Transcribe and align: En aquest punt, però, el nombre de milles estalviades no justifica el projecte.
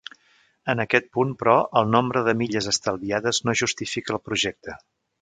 En 0.71 0.79
aquest 0.83 1.09
punt, 1.17 1.35
però, 1.43 1.59
el 1.83 1.93
nombre 1.97 2.25
de 2.31 2.35
milles 2.41 2.71
estalviades 2.75 3.45
no 3.49 3.59
justifica 3.63 4.19
el 4.19 4.27
projecte. 4.31 4.81